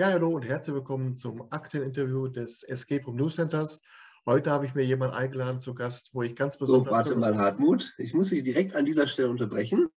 [0.00, 3.82] Ja, hallo und herzlich willkommen zum aktuellen Interview des Escape Room News Centers.
[4.24, 6.90] Heute habe ich mir jemanden eingeladen zu Gast, wo ich ganz besonders...
[6.90, 7.92] So, warte mal, Hartmut.
[7.98, 9.90] Ich muss dich direkt an dieser Stelle unterbrechen.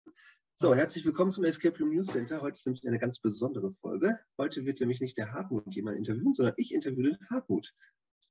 [0.56, 2.40] So, herzlich willkommen zum Escape Room News Center.
[2.42, 4.18] Heute ist nämlich eine ganz besondere Folge.
[4.38, 7.72] Heute wird nämlich nicht der Hartmut jemanden interviewen, sondern ich interviewe den Hartmut.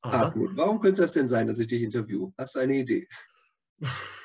[0.02, 0.26] Aha.
[0.26, 2.34] Hartmut, warum könnte das denn sein, dass ich dich interviewe?
[2.38, 3.08] Hast du eine Idee?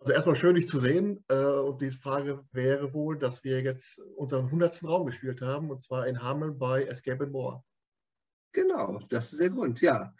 [0.00, 1.22] Also erstmal schön, dich zu sehen.
[1.28, 4.82] Äh, und die Frage wäre wohl, dass wir jetzt unseren 100.
[4.82, 7.62] Raum gespielt haben, und zwar in Hameln bei Escape and More.
[8.52, 10.14] Genau, das ist der Grund, ja.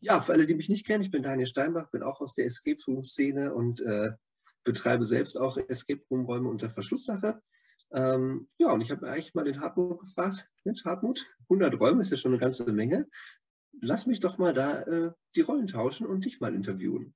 [0.00, 2.46] Ja, für alle, die mich nicht kennen, ich bin Daniel Steinbach, bin auch aus der
[2.46, 4.12] Escape Room-Szene und äh,
[4.64, 7.42] betreibe selbst auch Escape Room-Räume unter Verschlusssache.
[7.90, 12.10] Ähm, ja, und ich habe eigentlich mal den Hartmut gefragt, Mensch, Hartmut, 100 Räume ist
[12.10, 13.08] ja schon eine ganze Menge.
[13.80, 17.14] Lass mich doch mal da äh, die Rollen tauschen und dich mal interviewen.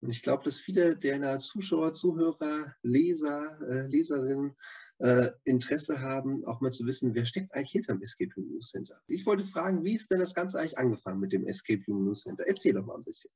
[0.00, 4.56] Und ich glaube, dass viele deiner Zuschauer, Zuhörer, Leser, äh, Leserinnen
[4.98, 8.70] äh, Interesse haben, auch mal zu wissen, wer steckt eigentlich hinter dem Escape Room News
[8.70, 9.00] Center.
[9.08, 12.22] Ich wollte fragen, wie ist denn das Ganze eigentlich angefangen mit dem Escape Room News
[12.22, 12.44] Center?
[12.46, 13.30] Erzähl doch mal ein bisschen.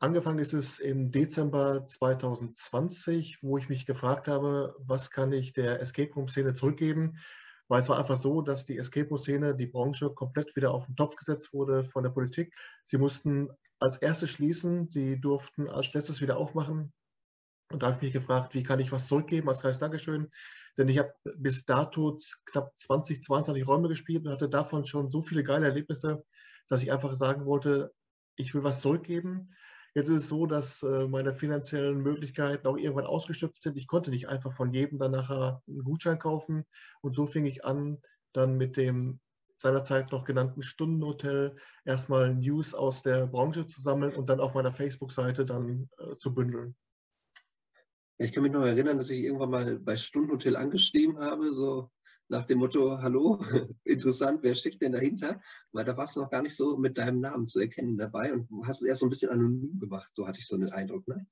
[0.00, 5.80] Angefangen ist es im Dezember 2020, wo ich mich gefragt habe, was kann ich der
[5.80, 7.18] Escape Room Szene zurückgeben?
[7.66, 10.86] Weil es war einfach so, dass die Escape Room Szene, die Branche komplett wieder auf
[10.86, 12.54] den Topf gesetzt wurde von der Politik.
[12.84, 13.50] Sie mussten
[13.80, 14.88] als erstes schließen.
[14.88, 16.92] Sie durften als letztes wieder aufmachen.
[17.70, 20.30] Und da habe ich mich gefragt, wie kann ich was zurückgeben als kleines Dankeschön?
[20.78, 25.20] Denn ich habe bis dato knapp 20, 22 Räume gespielt und hatte davon schon so
[25.20, 26.24] viele geile Erlebnisse,
[26.68, 27.92] dass ich einfach sagen wollte,
[28.36, 29.54] ich will was zurückgeben.
[29.94, 33.76] Jetzt ist es so, dass äh, meine finanziellen Möglichkeiten auch irgendwann ausgestüpft sind.
[33.76, 36.64] Ich konnte nicht einfach von jedem dann nachher einen Gutschein kaufen.
[37.00, 37.98] Und so fing ich an,
[38.32, 39.20] dann mit dem
[39.58, 44.72] seinerzeit noch genannten Stundenhotel erstmal News aus der Branche zu sammeln und dann auf meiner
[44.72, 46.74] Facebook-Seite dann äh, zu bündeln.
[48.16, 51.90] Ich kann mich noch erinnern, dass ich irgendwann mal bei Stundenhotel angeschrieben habe, so
[52.28, 53.38] nach dem Motto, hallo,
[53.84, 55.40] interessant, wer steckt denn dahinter?
[55.72, 58.48] Weil da warst du noch gar nicht so mit deinem Namen zu erkennen dabei und
[58.64, 61.26] hast es erst so ein bisschen anonym gemacht, so hatte ich so einen Eindruck, ne?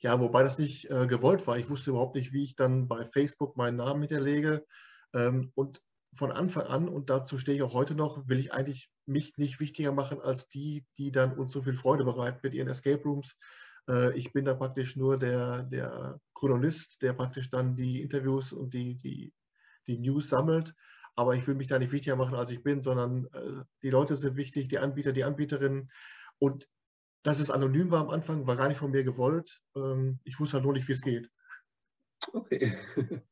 [0.00, 1.58] Ja, wobei das nicht äh, gewollt war.
[1.58, 4.64] Ich wusste überhaupt nicht, wie ich dann bei Facebook meinen Namen hinterlege.
[5.12, 5.82] Ähm, und
[6.12, 9.60] von Anfang an, und dazu stehe ich auch heute noch, will ich eigentlich mich nicht
[9.60, 13.36] wichtiger machen als die, die dann uns so viel Freude bereiten mit ihren Escape Rooms.
[13.88, 18.74] Äh, ich bin da praktisch nur der, der Chronist, der praktisch dann die Interviews und
[18.74, 19.32] die, die,
[19.86, 20.74] die News sammelt.
[21.16, 24.16] Aber ich will mich da nicht wichtiger machen, als ich bin, sondern äh, die Leute
[24.16, 25.90] sind wichtig, die Anbieter, die Anbieterinnen.
[26.38, 26.68] Und
[27.22, 29.60] dass es anonym war am Anfang, war gar nicht von mir gewollt.
[29.74, 31.28] Ähm, ich wusste halt nur nicht, wie es geht.
[32.32, 32.72] Okay.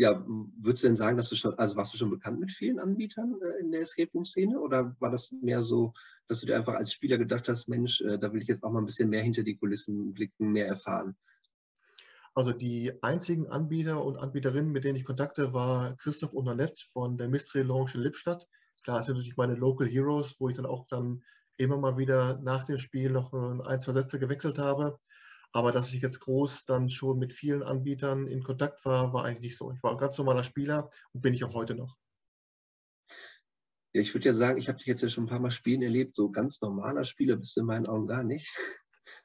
[0.00, 2.78] Ja, würdest du denn sagen, dass du schon, also warst du schon bekannt mit vielen
[2.78, 5.92] Anbietern äh, in der Escape Room Szene oder war das mehr so,
[6.28, 8.70] dass du dir einfach als Spieler gedacht hast, Mensch, äh, da will ich jetzt auch
[8.70, 11.16] mal ein bisschen mehr hinter die Kulissen blicken, mehr erfahren?
[12.32, 17.18] Also die einzigen Anbieter und Anbieterinnen, mit denen ich kontakte, war Christoph und Annette von
[17.18, 18.46] der Mystery Lounge in Lippstadt.
[18.84, 21.24] Klar, das sind natürlich meine Local Heroes, wo ich dann auch dann
[21.56, 25.00] immer mal wieder nach dem Spiel noch ein, zwei Sätze gewechselt habe.
[25.52, 29.40] Aber dass ich jetzt groß dann schon mit vielen Anbietern in Kontakt war, war eigentlich
[29.40, 29.72] nicht so.
[29.72, 31.96] Ich war ein ganz normaler Spieler und bin ich auch heute noch.
[33.94, 35.82] Ja, ich würde ja sagen, ich habe dich jetzt ja schon ein paar Mal spielen
[35.82, 36.14] erlebt.
[36.14, 38.54] So ganz normaler Spieler bist du in meinen Augen gar nicht.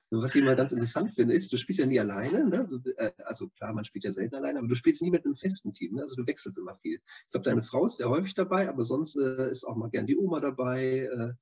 [0.10, 2.48] Was ich immer ganz interessant finde, ist, du spielst ja nie alleine.
[2.48, 2.60] Ne?
[2.60, 5.36] Also, äh, also, klar, man spielt ja selten alleine, aber du spielst nie mit einem
[5.36, 5.96] festen Team.
[5.96, 6.04] Ne?
[6.04, 7.02] Also du wechselst immer viel.
[7.26, 10.08] Ich glaube, deine Frau ist sehr häufig dabei, aber sonst äh, ist auch mal gern
[10.08, 11.10] die Oma dabei.
[11.12, 11.34] Äh,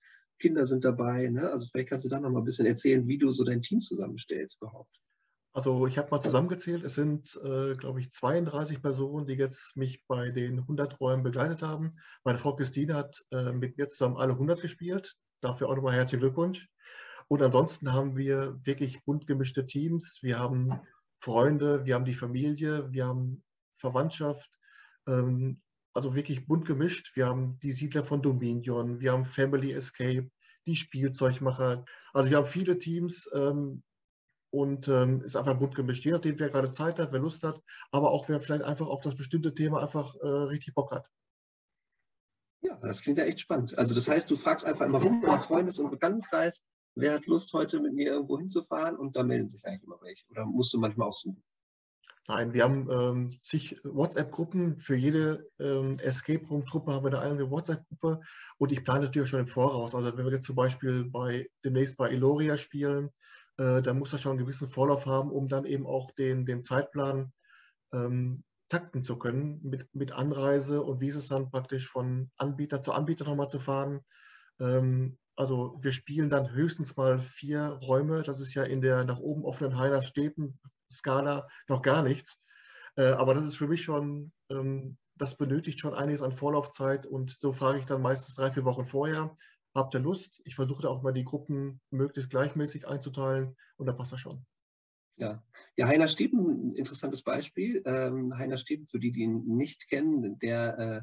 [0.42, 1.30] Kinder sind dabei.
[1.30, 1.50] Ne?
[1.50, 3.82] Also vielleicht kannst du da noch mal ein bisschen erzählen, wie du so dein Team
[3.82, 5.00] zusammenstellst überhaupt.
[5.54, 10.06] Also ich habe mal zusammengezählt, es sind, äh, glaube ich, 32 Personen, die jetzt mich
[10.08, 11.92] bei den 100 Räumen begleitet haben.
[12.24, 15.14] Meine Frau Christine hat äh, mit mir zusammen alle 100 gespielt.
[15.42, 16.70] Dafür auch nochmal herzlichen Glückwunsch.
[17.28, 20.20] Und ansonsten haben wir wirklich bunt gemischte Teams.
[20.22, 20.80] Wir haben
[21.20, 23.44] Freunde, wir haben die Familie, wir haben
[23.76, 24.50] Verwandtschaft.
[25.08, 25.62] Ähm,
[25.94, 27.16] also wirklich bunt gemischt.
[27.16, 30.30] Wir haben die Siedler von Dominion, wir haben Family Escape,
[30.66, 31.86] die Spielzeugmacher.
[32.14, 33.84] Also wir haben viele Teams ähm,
[34.52, 37.62] und ähm, ist einfach bunt gemischt, je nachdem, wer gerade Zeit hat, wer Lust hat,
[37.92, 41.10] aber auch wer vielleicht einfach auf das bestimmte Thema einfach äh, richtig Bock hat.
[42.62, 43.78] Ja, das klingt ja echt spannend.
[43.78, 46.62] Also das heißt, du fragst einfach immer rum im Freundes- und Bekanntenkreis,
[46.96, 50.28] wer hat Lust, heute mit mir irgendwo hinzufahren und da melden sich eigentlich immer welche.
[50.30, 51.44] Oder musst du manchmal auch suchen?
[52.32, 54.78] Nein, wir haben ähm, zig WhatsApp-Gruppen.
[54.78, 55.98] Für jede ähm,
[56.50, 58.22] Room-Truppe haben wir eine eigene WhatsApp-Gruppe.
[58.58, 59.94] Und ich plane natürlich schon im Voraus.
[59.94, 63.10] Also wenn wir jetzt zum Beispiel bei, demnächst bei Eloria spielen,
[63.58, 66.64] äh, dann muss das schon einen gewissen Vorlauf haben, um dann eben auch den, den
[66.64, 67.34] Zeitplan
[67.92, 72.82] ähm, takten zu können mit, mit Anreise und wie ist es dann praktisch von Anbieter
[72.82, 74.06] zu Anbieter nochmal zu fahren.
[74.62, 78.24] Ähm, also wir spielen dann höchstens mal vier Räume.
[78.24, 80.48] Das ist ja in der nach oben offenen Heiler Städten
[80.92, 82.40] Skala noch gar nichts.
[82.96, 87.30] Äh, aber das ist für mich schon ähm, das benötigt schon einiges an Vorlaufzeit und
[87.30, 89.38] so frage ich dann meistens drei, vier Wochen vorher,
[89.76, 90.42] habt ihr Lust?
[90.46, 94.46] Ich versuche auch mal die Gruppen möglichst gleichmäßig einzuteilen und dann passt das schon.
[95.18, 95.44] Ja.
[95.76, 97.84] ja, Heiner Steben, ein interessantes Beispiel.
[97.86, 101.02] Ähm, Heiner Steben, für die, die ihn nicht kennen, der, äh,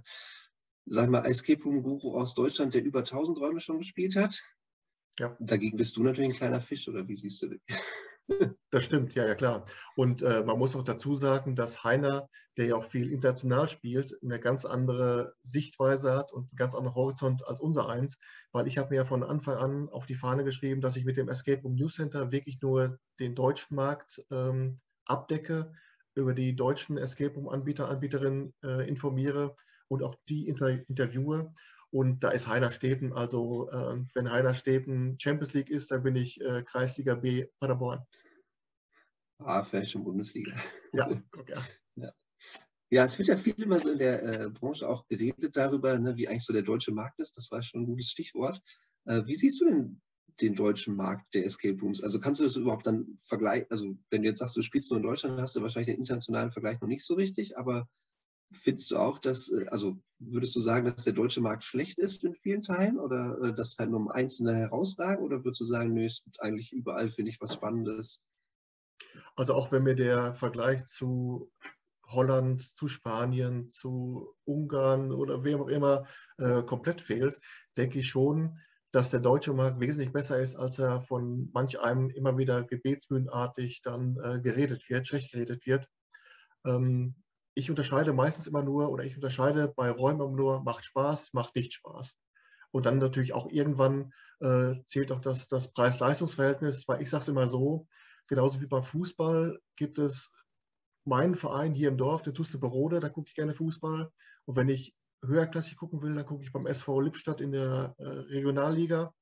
[0.86, 4.42] sag mal, Escape Room Guru aus Deutschland, der über 1000 Räume schon gespielt hat.
[5.20, 5.36] Ja.
[5.38, 7.60] Dagegen bist du natürlich ein kleiner Fisch, oder wie siehst du das?
[8.70, 9.64] Das stimmt, ja, ja, klar.
[9.96, 12.28] Und äh, man muss auch dazu sagen, dass Heiner,
[12.58, 16.94] der ja auch viel international spielt, eine ganz andere Sichtweise hat und einen ganz anderen
[16.94, 18.18] Horizont als unser eins,
[18.52, 21.16] weil ich habe mir ja von Anfang an auf die Fahne geschrieben, dass ich mit
[21.16, 25.72] dem Escape Room News Center wirklich nur den deutschen Markt ähm, abdecke,
[26.14, 31.54] über die deutschen Escape Room Anbieter, Anbieterinnen äh, informiere und auch die inter interviewe.
[31.90, 36.16] Und da ist Heiner Stäben, also äh, wenn Heiner Stäben Champions League ist, dann bin
[36.16, 38.04] ich äh, Kreisliga B Paderborn.
[39.38, 40.54] Ah, vielleicht schon Bundesliga.
[40.92, 41.54] Ja, okay.
[41.94, 42.12] ja.
[42.90, 46.16] Ja, es wird ja viel immer so in der äh, Branche auch geredet darüber, ne,
[46.16, 47.36] wie eigentlich so der deutsche Markt ist.
[47.36, 48.62] Das war schon ein gutes Stichwort.
[49.04, 50.00] Äh, wie siehst du denn
[50.40, 52.02] den deutschen Markt der Escape Rooms?
[52.02, 53.66] Also kannst du das überhaupt dann vergleichen?
[53.70, 56.50] Also wenn du jetzt sagst, du spielst nur in Deutschland, hast du wahrscheinlich den internationalen
[56.50, 57.88] Vergleich noch nicht so richtig, aber
[58.50, 62.24] Findest du auch, dass, äh, also würdest du sagen, dass der deutsche Markt schlecht ist
[62.24, 66.06] in vielen Teilen oder äh, dass halt nur Einzelne herausragen oder würdest du sagen, nö,
[66.06, 68.22] ist eigentlich überall, finde ich, was Spannendes?
[69.36, 71.50] Also auch wenn mir der Vergleich zu
[72.06, 76.06] Holland, zu Spanien, zu Ungarn oder wem auch immer
[76.38, 77.38] äh, komplett fehlt,
[77.76, 78.58] denke ich schon,
[78.90, 83.82] dass der deutsche Markt wesentlich besser ist, als er von manch einem immer wieder gebetsmühlenartig
[83.82, 85.88] dann äh, geredet wird, schlecht geredet wird.
[86.64, 87.14] Ähm,
[87.58, 91.72] ich unterscheide meistens immer nur oder ich unterscheide bei Räumen nur, macht Spaß, macht nicht
[91.72, 92.16] Spaß.
[92.70, 97.28] Und dann natürlich auch irgendwann äh, zählt auch das, das Preis-Leistungs-Verhältnis, weil ich sage es
[97.28, 97.88] immer so,
[98.28, 100.30] genauso wie beim Fußball gibt es
[101.04, 104.12] meinen Verein hier im Dorf, der Tuste Berode, da gucke ich gerne Fußball.
[104.44, 104.94] Und wenn ich
[105.24, 109.12] höherklassig gucken will, dann gucke ich beim SV Lippstadt in der äh, Regionalliga.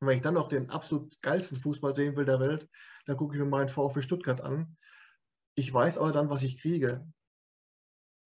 [0.00, 2.68] Und wenn ich dann noch den absolut geilsten Fußball sehen will der Welt,
[3.06, 4.76] dann gucke ich mir meinen VfB Stuttgart an.
[5.54, 7.06] Ich weiß aber dann, was ich kriege.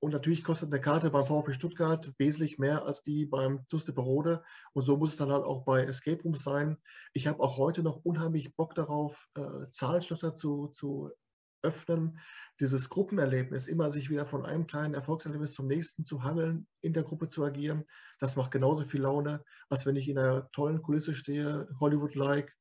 [0.01, 4.45] Und natürlich kostet eine Karte beim VfB Stuttgart wesentlich mehr als die beim Tuste Perode.
[4.73, 6.77] Und so muss es dann halt auch bei Escape Rooms sein.
[7.13, 11.11] Ich habe auch heute noch unheimlich Bock darauf, äh, Zahlenschlösser zu, zu
[11.63, 12.21] öffnen.
[12.61, 17.03] Dieses Gruppenerlebnis, immer sich wieder von einem kleinen Erfolgserlebnis zum nächsten zu hangeln, in der
[17.03, 17.85] Gruppe zu agieren,
[18.21, 22.53] das macht genauso viel Laune, als wenn ich in einer tollen Kulisse stehe, Hollywood-like.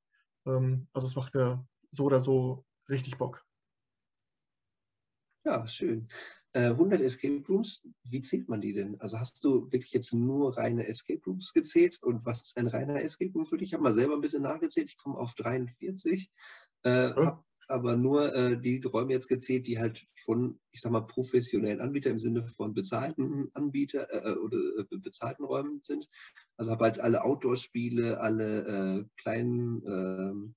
[0.48, 3.44] Ähm, also es macht mir so oder so richtig Bock.
[5.46, 6.10] Ja, schön.
[6.54, 9.00] 100 äh, Escape Rooms, wie zählt man die denn?
[9.00, 12.02] Also hast du wirklich jetzt nur reine Escape Rooms gezählt?
[12.02, 13.70] Und was ist ein reiner Escape Room für dich?
[13.70, 16.32] Ich habe mal selber ein bisschen nachgezählt, ich komme auf 43.
[16.84, 17.26] Äh, hm.
[17.26, 21.82] Habe aber nur äh, die Räume jetzt gezählt, die halt von, ich sag mal, professionellen
[21.82, 26.08] Anbietern im Sinne von bezahlten Anbieter äh, äh oder äh, bezahlten Räumen sind.
[26.56, 30.56] Also habe halt alle Outdoor-Spiele, alle kleinen ähm,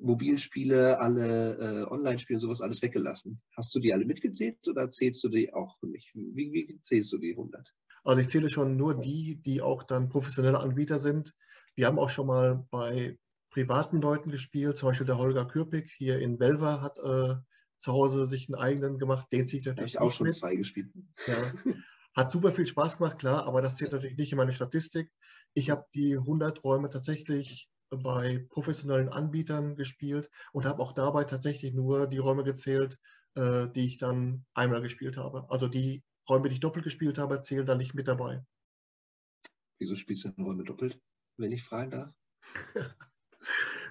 [0.00, 3.40] Mobilspiele, alle äh, Online-Spiele und sowas alles weggelassen.
[3.56, 6.12] Hast du die alle mitgezählt oder zählst du die auch nicht?
[6.14, 7.72] Wie, wie zählst du die 100?
[8.04, 11.34] Also ich zähle schon nur die, die auch dann professionelle Anbieter sind.
[11.74, 13.18] Wir haben auch schon mal bei
[13.50, 17.34] privaten Leuten gespielt, zum Beispiel der Holger Kürpik hier in Velva hat äh,
[17.78, 20.34] zu Hause sich einen eigenen gemacht, den ziehe ich natürlich ich auch schon mit.
[20.34, 20.92] zwei gespielt.
[21.26, 21.52] Ja.
[22.16, 25.10] Hat super viel Spaß gemacht, klar, aber das zählt natürlich nicht in meine Statistik.
[25.54, 31.74] Ich habe die 100 Räume tatsächlich bei professionellen Anbietern gespielt und habe auch dabei tatsächlich
[31.74, 32.98] nur die Räume gezählt,
[33.34, 35.46] äh, die ich dann einmal gespielt habe.
[35.50, 38.44] Also die Räume, die ich doppelt gespielt habe, zählen da nicht mit dabei.
[39.78, 41.00] Wieso spielst du denn Räume doppelt,
[41.36, 42.14] wenn ich fragen darf?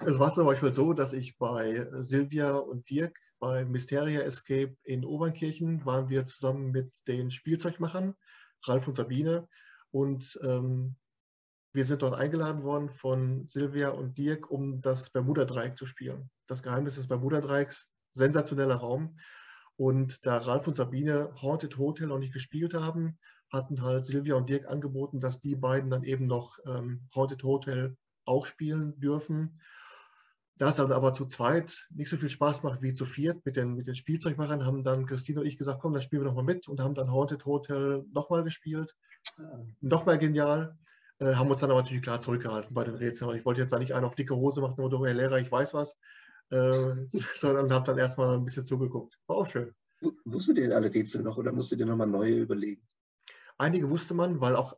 [0.00, 5.04] es war zum Beispiel so, dass ich bei Silvia und Dirk bei Mysteria Escape in
[5.04, 8.14] Obernkirchen waren wir zusammen mit den Spielzeugmachern,
[8.64, 9.48] Ralf und Sabine.
[9.90, 10.96] Und ähm,
[11.72, 16.30] wir sind dort eingeladen worden von Silvia und Dirk, um das Bermuda-Dreieck zu spielen.
[16.46, 19.16] Das Geheimnis des Bermuda-Dreiecks, sensationeller Raum.
[19.76, 23.18] Und da Ralf und Sabine Haunted Hotel noch nicht gespielt haben,
[23.50, 27.96] hatten halt Silvia und Dirk angeboten, dass die beiden dann eben noch ähm, Haunted Hotel
[28.24, 29.60] auch spielen dürfen.
[30.56, 33.56] Da es dann aber zu zweit nicht so viel Spaß macht wie zu viert mit
[33.56, 36.44] den, mit den Spielzeugmachern, haben dann Christine und ich gesagt, komm, dann spielen wir nochmal
[36.44, 38.94] mit und haben dann Haunted Hotel nochmal gespielt.
[39.38, 39.64] Ah.
[39.80, 40.76] Nochmal genial.
[41.20, 43.36] Äh, haben uns dann aber natürlich klar zurückgehalten bei den Rätseln.
[43.36, 45.74] Ich wollte jetzt da nicht einen auf dicke Hose machen oder Herr Lehrer, ich weiß
[45.74, 45.96] was,
[46.50, 46.94] äh,
[47.36, 49.18] sondern habe dann erstmal ein bisschen zugeguckt.
[49.26, 49.74] War auch schön.
[50.24, 52.88] Wusstet ihr denn alle Rätsel noch oder musstet ihr nochmal neue überlegen?
[53.58, 54.74] Einige wusste man, weil auch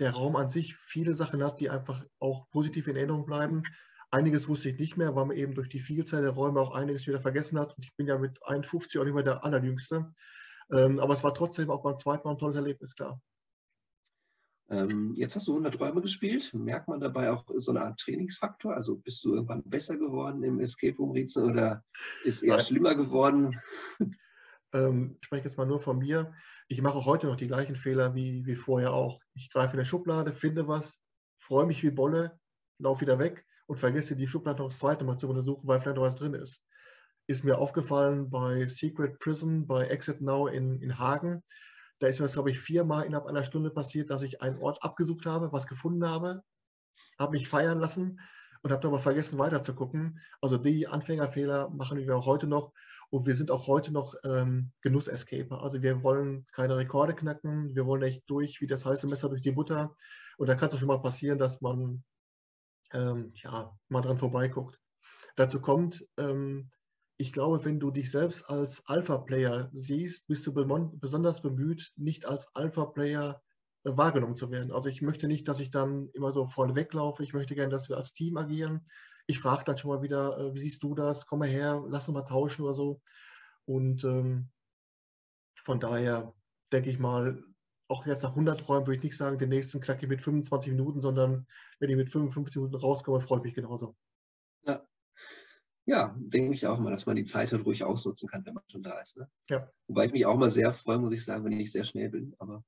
[0.00, 3.62] der Raum an sich viele Sachen hat, die einfach auch positiv in Erinnerung bleiben.
[4.10, 7.06] Einiges wusste ich nicht mehr, weil man eben durch die Vielzahl der Räume auch einiges
[7.06, 7.76] wieder vergessen hat.
[7.76, 10.12] Und ich bin ja mit 51 auch nicht mehr der Allerjüngste.
[10.72, 13.20] Ähm, aber es war trotzdem auch beim zweiten Mal ein tolles Erlebnis, klar.
[14.70, 16.52] Ähm, jetzt hast du 100 Räume gespielt.
[16.52, 18.74] Merkt man dabei auch so eine Art Trainingsfaktor?
[18.74, 21.84] Also bist du irgendwann besser geworden im Escape Room Rätsel oder
[22.24, 22.64] ist eher Nein.
[22.64, 23.58] schlimmer geworden?
[24.74, 26.34] Ähm, ich spreche jetzt mal nur von mir.
[26.68, 29.20] Ich mache heute noch die gleichen Fehler wie, wie vorher auch.
[29.34, 30.98] Ich greife in der Schublade, finde was,
[31.38, 32.38] freue mich wie Bolle,
[32.78, 35.96] laufe wieder weg und vergesse die Schublade noch das zweite Mal zu untersuchen, weil vielleicht
[35.96, 36.62] noch was drin ist.
[37.26, 41.42] Ist mir aufgefallen bei Secret Prison, bei Exit Now in, in Hagen.
[41.98, 44.82] Da ist mir das, glaube ich, viermal innerhalb einer Stunde passiert, dass ich einen Ort
[44.82, 46.42] abgesucht habe, was gefunden habe,
[47.18, 48.20] habe mich feiern lassen
[48.62, 50.20] und habe aber vergessen weiter zu gucken.
[50.40, 52.72] Also die Anfängerfehler machen wir auch heute noch
[53.10, 55.62] und wir sind auch heute noch ähm, Genuss-Escaper.
[55.62, 59.42] Also wir wollen keine Rekorde knacken, wir wollen echt durch wie das heiße Messer durch
[59.42, 59.96] die Butter.
[60.36, 62.04] Und da kann es auch schon mal passieren, dass man
[62.92, 64.78] ähm, ja, mal dran vorbeiguckt.
[65.36, 66.70] Dazu kommt, ähm,
[67.20, 72.54] ich glaube, wenn du dich selbst als Alpha-Player siehst, bist du besonders bemüht, nicht als
[72.54, 73.42] Alpha-Player
[73.84, 74.70] äh, wahrgenommen zu werden.
[74.70, 77.24] Also ich möchte nicht, dass ich dann immer so vorne weglaufe.
[77.24, 78.86] Ich möchte gerne, dass wir als Team agieren.
[79.26, 81.26] Ich frage dann schon mal wieder, äh, wie siehst du das?
[81.26, 83.00] Komm mal her, lass uns mal tauschen oder so.
[83.64, 84.50] Und ähm,
[85.64, 86.32] von daher
[86.72, 87.42] denke ich mal,
[87.88, 90.70] auch jetzt nach 100 Räumen würde ich nicht sagen, den nächsten knacke ich mit 25
[90.72, 91.46] Minuten, sondern
[91.80, 93.96] wenn ich mit 55 Minuten rauskomme, freue ich mich genauso.
[95.88, 98.62] Ja, denke ich auch mal, dass man die Zeit halt ruhig ausnutzen kann, wenn man
[98.70, 99.16] schon da ist.
[99.16, 99.26] Ne?
[99.48, 99.70] Ja.
[99.86, 102.34] Wobei ich mich auch mal sehr freue, muss ich sagen, wenn ich sehr schnell bin.
[102.38, 102.62] Aber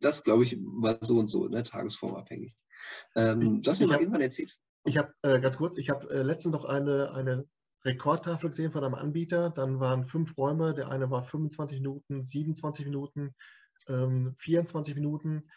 [0.00, 1.64] das, glaube ich, war so und so, ne?
[1.64, 2.56] tagesformabhängig.
[3.14, 4.58] Ähm, du hast mir mal irgendwann erzählt.
[4.84, 7.46] Ich habe, äh, ganz kurz, ich habe äh, letztens noch eine, eine
[7.84, 9.50] Rekordtafel gesehen von einem Anbieter.
[9.50, 10.72] Dann waren fünf Räume.
[10.72, 13.34] Der eine war 25 Minuten, 27 Minuten,
[13.86, 15.50] ähm, 24 Minuten.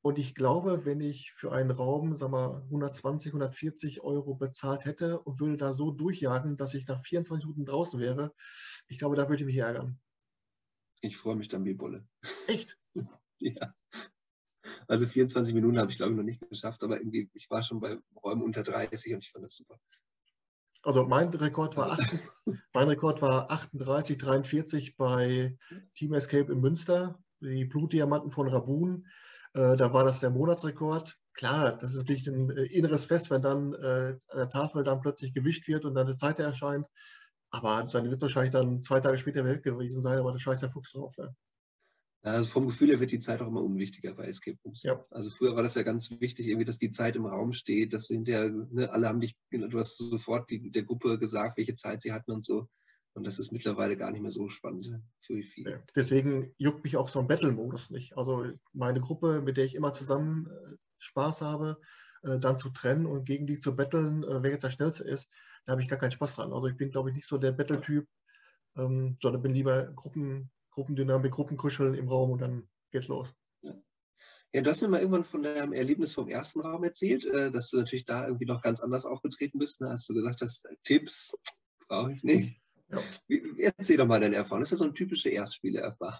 [0.00, 5.20] Und ich glaube, wenn ich für einen Raum, sagen wir, 120, 140 Euro bezahlt hätte
[5.20, 8.32] und würde da so durchjagen, dass ich nach 24 Minuten draußen wäre,
[8.86, 10.00] ich glaube, da würde ich mich ärgern.
[11.00, 12.06] Ich freue mich dann wie Bolle.
[12.46, 12.78] Echt?
[13.38, 13.74] ja.
[14.86, 17.80] Also 24 Minuten habe ich, glaube ich, noch nicht geschafft, aber irgendwie, ich war schon
[17.80, 19.78] bei Räumen unter 30 und ich fand das super.
[20.82, 22.18] Also mein Rekord war, 8,
[22.72, 25.58] mein Rekord war 38, 43 bei
[25.94, 29.06] Team Escape in Münster, die Blutdiamanten von Rabun.
[29.54, 31.16] Äh, da war das der Monatsrekord.
[31.34, 35.00] Klar, das ist natürlich ein äh, inneres Fest, wenn dann äh, an der Tafel dann
[35.00, 36.86] plötzlich gewischt wird und dann eine Zeit erscheint.
[37.50, 40.62] Aber dann wird es wahrscheinlich dann zwei Tage später weg gewesen sein, aber da scheißt
[40.62, 41.16] der Fuchs drauf.
[41.16, 41.34] Ne?
[42.22, 44.82] Also vom Gefühl her wird die Zeit auch immer unwichtiger bei Escape Rooms.
[44.82, 45.04] Ja.
[45.10, 48.08] Also früher war das ja ganz wichtig, irgendwie, dass die Zeit im Raum steht, dass
[48.08, 52.12] hinterher, ne, alle haben dich, du hast sofort die, der Gruppe gesagt, welche Zeit sie
[52.12, 52.68] hatten und so.
[53.18, 55.82] Und das ist mittlerweile gar nicht mehr so spannend für viele.
[55.96, 58.16] Deswegen juckt mich auch so ein Battle-Modus nicht.
[58.16, 61.80] Also meine Gruppe, mit der ich immer zusammen äh, Spaß habe,
[62.22, 65.28] äh, dann zu trennen und gegen die zu battlen, äh, wer jetzt der Schnellste ist,
[65.66, 66.52] da habe ich gar keinen Spaß dran.
[66.52, 68.06] Also ich bin, glaube ich, nicht so der Battle-Typ,
[68.76, 73.34] ähm, sondern bin lieber Gruppen, Gruppendynamik, Gruppenkuscheln im Raum und dann geht's los.
[73.62, 73.74] Ja.
[74.52, 77.78] Ja, du hast mir mal irgendwann von deinem Erlebnis vom ersten Raum erzählt, dass du
[77.78, 79.80] natürlich da irgendwie noch ganz anders aufgetreten bist.
[79.80, 81.36] Da hast du gesagt hast, Tipps
[81.88, 82.58] brauche ich nicht.
[82.88, 82.98] Ja.
[83.58, 84.60] Erzähl doch mal deine Erfahrung.
[84.60, 86.18] Das ist ja so eine typische Erstspielererfahrung.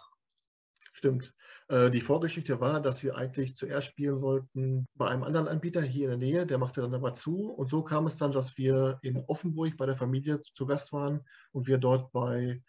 [0.92, 1.32] Stimmt.
[1.68, 6.10] Äh, die Vorgeschichte war, dass wir eigentlich zuerst spielen wollten bei einem anderen Anbieter hier
[6.10, 7.50] in der Nähe, der machte dann aber zu.
[7.52, 11.24] Und so kam es dann, dass wir in Offenburg bei der Familie zu Gast waren
[11.52, 12.62] und wir dort bei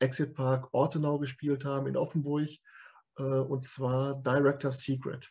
[0.00, 2.48] Exit Park Ortenau gespielt haben in Offenburg.
[3.18, 5.30] Äh, und zwar Director's Secret.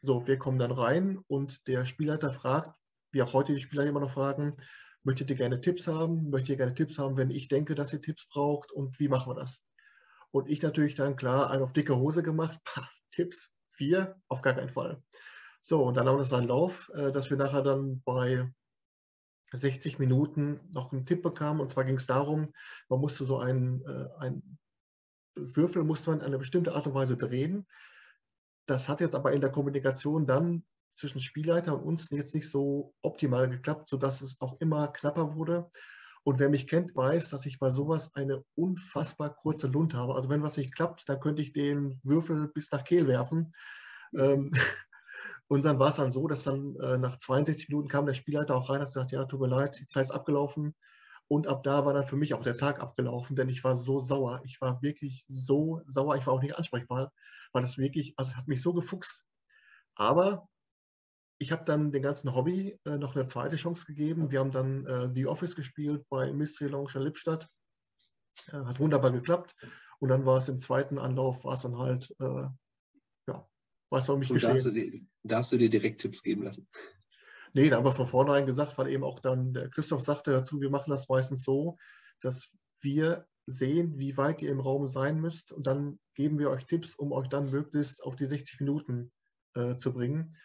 [0.00, 2.74] So, wir kommen dann rein und der Spielleiter fragt,
[3.12, 4.56] wie auch heute die Spieler immer noch fragen,
[5.04, 6.30] Möchtet ihr gerne Tipps haben?
[6.30, 8.70] Möchtet ihr gerne Tipps haben, wenn ich denke, dass ihr Tipps braucht?
[8.70, 9.62] Und wie machen wir das?
[10.30, 12.58] Und ich natürlich dann klar einen auf dicke Hose gemacht.
[12.64, 15.02] Pah, Tipps, vier, auf gar keinen Fall.
[15.60, 18.52] So, und dann wir das einen Lauf, äh, dass wir nachher dann bei
[19.52, 21.60] 60 Minuten noch einen Tipp bekamen.
[21.60, 22.50] Und zwar ging es darum,
[22.88, 24.58] man musste so einen, äh, einen
[25.34, 27.66] Würfel musste man in eine bestimmte Art und Weise drehen.
[28.66, 30.64] Das hat jetzt aber in der Kommunikation dann
[30.96, 35.70] zwischen Spielleiter und uns jetzt nicht so optimal geklappt, sodass es auch immer knapper wurde.
[36.24, 40.14] Und wer mich kennt, weiß, dass ich bei sowas eine unfassbar kurze Lund habe.
[40.14, 43.52] Also wenn was nicht klappt, dann könnte ich den Würfel bis nach Kehl werfen.
[44.16, 44.52] Ähm,
[45.48, 48.54] und dann war es dann so, dass dann äh, nach 62 Minuten kam der Spielleiter
[48.54, 50.74] auch rein und gesagt, ja, tut mir leid, die Zeit ist abgelaufen.
[51.26, 54.00] Und ab da war dann für mich auch der Tag abgelaufen, denn ich war so
[54.00, 54.42] sauer.
[54.44, 56.16] Ich war wirklich so sauer.
[56.16, 57.10] Ich war auch nicht ansprechbar,
[57.52, 59.24] weil es wirklich, also hat mich so gefuchst.
[59.94, 60.48] Aber
[61.42, 64.30] ich habe dann den ganzen Hobby äh, noch eine zweite Chance gegeben.
[64.30, 67.48] Wir haben dann äh, The Office gespielt bei Mystery Lounge in Lippstadt.
[68.46, 69.54] Äh, hat wunderbar geklappt.
[69.98, 72.46] Und dann war es im zweiten Anlauf, war es dann halt, äh,
[73.28, 73.48] ja,
[73.90, 74.50] war es auch mich geschehen.
[74.50, 76.68] Da hast, dir, da hast, du dir, direkt Tipps geben lassen?
[77.54, 80.60] Nee, da haben wir von vornherein gesagt, weil eben auch dann der Christoph sagte dazu,
[80.60, 81.76] wir machen das meistens so,
[82.20, 82.48] dass
[82.80, 86.94] wir sehen, wie weit ihr im Raum sein müsst und dann geben wir euch Tipps,
[86.94, 89.12] um euch dann möglichst auf die 60 Minuten
[89.54, 90.36] äh, zu bringen,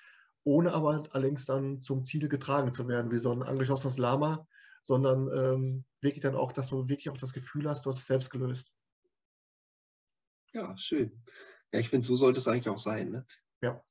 [0.48, 4.48] ohne aber allerdings dann zum Ziel getragen zu werden, wie so ein angeschossenes Lama,
[4.84, 8.08] sondern ähm, wirklich dann auch, dass du wirklich auch das Gefühl hast, du hast es
[8.08, 8.72] selbst gelöst.
[10.54, 11.22] Ja, schön.
[11.74, 13.12] Ja, ich finde, so sollte es eigentlich auch sein.
[13.12, 13.25] Ne?
[13.62, 13.84] Ja.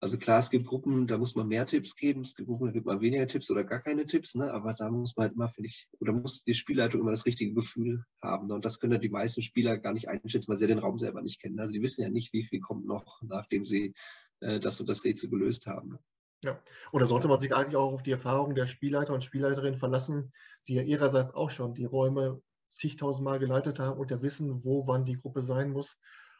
[0.00, 2.72] Also klar, es gibt Gruppen, da muss man mehr Tipps geben, es gibt Gruppen, da
[2.72, 4.52] gibt man weniger Tipps oder gar keine Tipps, ne?
[4.52, 7.54] aber da muss man halt immer, finde ich, oder muss die Spielleitung immer das richtige
[7.54, 8.48] Gefühl haben.
[8.48, 8.54] Ne?
[8.56, 11.22] Und das können ja die meisten Spieler gar nicht einschätzen, weil sie den Raum selber
[11.22, 11.58] nicht kennen.
[11.58, 13.94] Also die wissen ja nicht, wie viel kommt noch, nachdem sie
[14.40, 15.98] äh, das und das Rätsel gelöst haben.
[16.42, 16.62] Ja,
[16.92, 20.32] oder sollte man sich eigentlich auch auf die Erfahrung der Spielleiter und Spielleiterinnen verlassen,
[20.68, 25.04] die ja ihrerseits auch schon die Räume zigtausendmal geleitet haben und ja wissen, wo wann
[25.04, 25.96] die Gruppe sein muss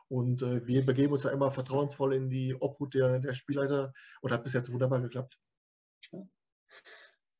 [0.08, 4.32] und äh, wir begeben uns ja immer vertrauensvoll in die Obhut der, der Spielleiter und
[4.32, 5.38] hat bis jetzt wunderbar geklappt.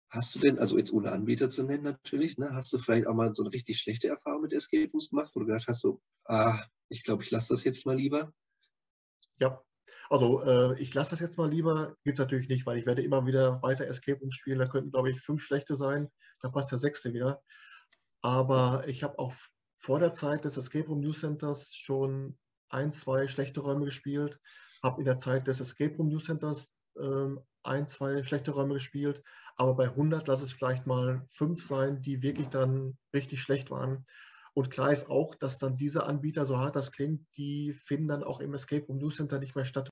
[0.09, 3.15] Hast du denn, also jetzt ohne Anbieter zu nennen natürlich, ne, hast du vielleicht auch
[3.15, 6.01] mal so eine richtig schlechte Erfahrung mit Escape Rooms gemacht, wo du gedacht hast, so,
[6.25, 8.33] ah, ich glaube, ich lasse das jetzt mal lieber?
[9.39, 9.63] Ja,
[10.11, 13.03] also äh, ich lasse das jetzt mal lieber, gibt es natürlich nicht, weil ich werde
[13.03, 14.59] immer wieder weiter Escape Rooms spielen.
[14.59, 16.09] Da könnten, glaube ich, fünf schlechte sein.
[16.41, 17.43] Da passt der sechste wieder.
[18.23, 19.35] Aber ich habe auch
[19.77, 22.39] vor der Zeit des Escape Room News Centers schon
[22.71, 24.41] ein, zwei schlechte Räume gespielt,
[24.83, 29.23] habe in der Zeit des Escape Room News Centers ähm, ein, zwei schlechte Räume gespielt,
[29.57, 34.07] aber bei 100 lass es vielleicht mal fünf sein, die wirklich dann richtig schlecht waren.
[34.57, 38.23] Und klar ist auch, dass dann diese Anbieter, so hart das klingt, die finden dann
[38.23, 39.91] auch im Escape Room News Center nicht mehr statt.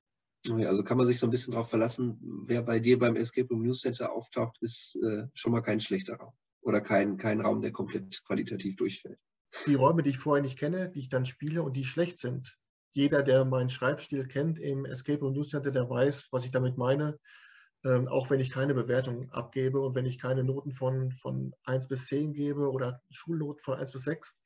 [0.50, 3.62] Also kann man sich so ein bisschen darauf verlassen, wer bei dir beim Escape Room
[3.62, 6.32] News Center auftaucht, ist äh, schon mal kein schlechter Raum.
[6.62, 9.18] Oder kein, kein Raum, der komplett qualitativ durchfällt.
[9.66, 12.56] Die Räume, die ich vorher nicht kenne, die ich dann spiele und die schlecht sind,
[12.92, 16.76] jeder, der meinen Schreibstil kennt im Escape Room News Center, der weiß, was ich damit
[16.76, 17.18] meine.
[17.84, 21.88] Ähm, auch wenn ich keine Bewertung abgebe und wenn ich keine Noten von, von 1
[21.88, 24.36] bis 10 gebe oder Schulnoten von 1 bis 6.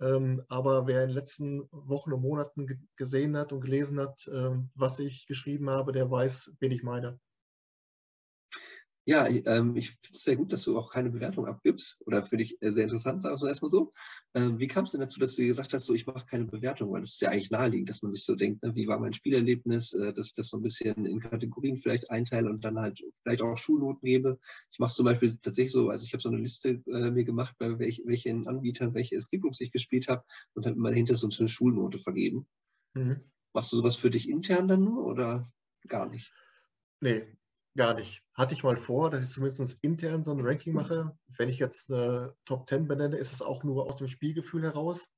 [0.00, 4.70] Ähm, aber wer in den letzten Wochen und Monaten gesehen hat und gelesen hat, ähm,
[4.74, 7.20] was ich geschrieben habe, der weiß, wen ich meine.
[9.04, 12.44] Ja, ähm, ich finde es sehr gut, dass du auch keine Bewertung abgibst oder finde
[12.44, 13.92] ich äh, sehr interessant, sagst du erstmal so.
[14.32, 16.92] Ähm, wie kam es denn dazu, dass du gesagt hast, so ich mache keine Bewertung?
[16.92, 19.12] Weil das ist ja eigentlich naheliegend, dass man sich so denkt, ne, wie war mein
[19.12, 23.02] Spielerlebnis, äh, dass ich das so ein bisschen in Kategorien vielleicht einteile und dann halt
[23.22, 24.38] vielleicht auch Schulnoten gebe.
[24.70, 27.24] Ich mache es zum Beispiel tatsächlich so, also ich habe so eine Liste äh, mir
[27.24, 30.22] gemacht, bei welch, welchen Anbietern welche Escape ich gespielt habe
[30.54, 32.46] und habe immer dahinter so eine Schulnote vergeben.
[32.94, 33.32] Mhm.
[33.52, 35.52] Machst du sowas für dich intern dann nur oder
[35.88, 36.32] gar nicht?
[37.00, 37.36] Nee,
[37.76, 38.22] Gar nicht.
[38.34, 41.16] Hatte ich mal vor, dass ich zumindest intern so ein Ranking mache.
[41.38, 45.08] Wenn ich jetzt eine Top 10 benenne, ist es auch nur aus dem Spielgefühl heraus.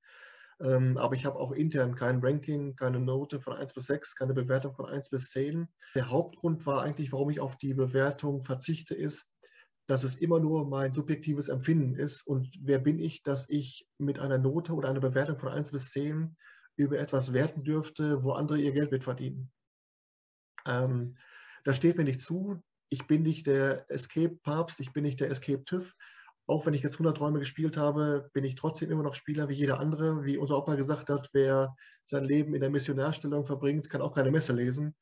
[0.60, 4.34] Ähm, aber ich habe auch intern kein Ranking, keine Note von 1 bis 6, keine
[4.34, 5.68] Bewertung von 1 bis 10.
[5.96, 9.26] Der Hauptgrund war eigentlich, warum ich auf die Bewertung verzichte, ist,
[9.86, 12.24] dass es immer nur mein subjektives Empfinden ist.
[12.24, 15.90] Und wer bin ich, dass ich mit einer Note oder einer Bewertung von 1 bis
[15.90, 16.36] 10
[16.76, 19.50] über etwas werten dürfte, wo andere ihr Geld mit verdienen.
[20.66, 21.16] Ähm,
[21.64, 22.62] das steht mir nicht zu.
[22.90, 25.92] Ich bin nicht der Escape-Papst, ich bin nicht der Escape-TÜV.
[26.46, 29.54] Auch wenn ich jetzt 100 Räume gespielt habe, bin ich trotzdem immer noch Spieler wie
[29.54, 30.24] jeder andere.
[30.24, 31.74] Wie unser Opa gesagt hat, wer
[32.06, 34.94] sein Leben in der Missionärstellung verbringt, kann auch keine Messe lesen.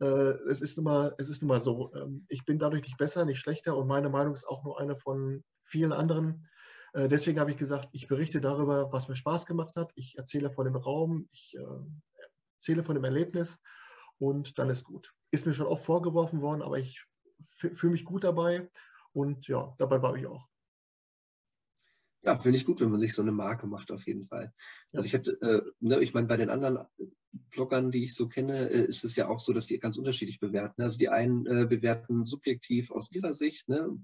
[0.00, 1.92] Äh, es, ist nun mal, es ist nun mal so.
[1.94, 4.96] Ähm, ich bin dadurch nicht besser, nicht schlechter und meine Meinung ist auch nur eine
[4.96, 6.48] von vielen anderen.
[6.94, 9.92] Äh, deswegen habe ich gesagt, ich berichte darüber, was mir Spaß gemacht hat.
[9.96, 12.22] Ich erzähle von dem Raum, ich äh,
[12.54, 13.58] erzähle von dem Erlebnis
[14.18, 15.14] und dann ist gut.
[15.30, 17.04] Ist mir schon oft vorgeworfen worden, aber ich
[17.40, 18.68] fühle mich gut dabei
[19.12, 20.46] und ja, dabei war ich auch.
[22.22, 24.52] Ja, finde ich gut, wenn man sich so eine Marke macht, auf jeden Fall.
[24.90, 24.98] Ja.
[24.98, 26.84] Also ich hatte, äh, ne, ich meine, bei den anderen
[27.50, 30.40] Bloggern, die ich so kenne, äh, ist es ja auch so, dass die ganz unterschiedlich
[30.40, 30.82] bewerten.
[30.82, 33.96] Also die einen äh, bewerten subjektiv aus ihrer Sicht, ne,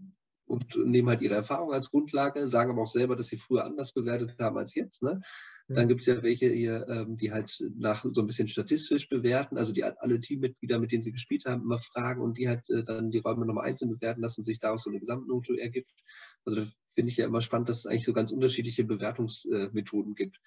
[0.53, 3.93] und nehmen halt ihre Erfahrung als Grundlage, sagen aber auch selber, dass sie früher anders
[3.93, 5.03] bewertet haben als jetzt.
[5.03, 5.21] Ne?
[5.69, 9.57] Dann gibt es ja welche hier, ähm, die halt nach so ein bisschen statistisch bewerten,
[9.57, 12.85] also die alle Teammitglieder, mit denen sie gespielt haben, immer fragen und die halt äh,
[12.85, 15.91] dann die Räume nochmal einzeln bewerten lassen und sich daraus so eine Gesamtnote ergibt.
[16.45, 20.39] Also da finde ich ja immer spannend, dass es eigentlich so ganz unterschiedliche Bewertungsmethoden gibt.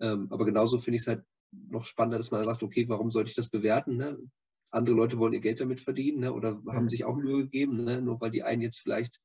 [0.00, 3.30] Ähm, aber genauso finde ich es halt noch spannender, dass man sagt, okay, warum sollte
[3.30, 3.96] ich das bewerten?
[3.96, 4.18] Ne?
[4.70, 6.32] Andere Leute wollen ihr Geld damit verdienen ne?
[6.32, 8.02] oder haben sich auch Mühe gegeben, ne?
[8.02, 9.20] nur weil die einen jetzt vielleicht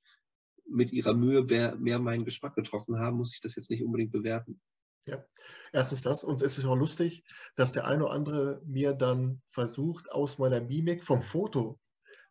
[0.70, 4.12] mit ihrer Mühe mehr, mehr meinen Geschmack getroffen haben, muss ich das jetzt nicht unbedingt
[4.12, 4.62] bewerten.
[5.10, 5.26] Ja,
[5.74, 6.24] erstens das.
[6.24, 7.24] Und es ist auch lustig,
[7.56, 11.80] dass der eine oder andere mir dann versucht, aus meiner Mimik vom Foto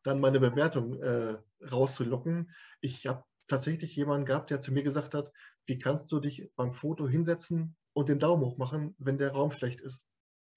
[0.04, 1.38] dann meine Bewertung äh,
[1.70, 2.52] rauszulocken.
[2.80, 5.32] Ich habe tatsächlich jemanden gehabt, der zu mir gesagt hat,
[5.66, 9.50] wie kannst du dich beim Foto hinsetzen und den Daumen hoch machen, wenn der Raum
[9.50, 10.06] schlecht ist?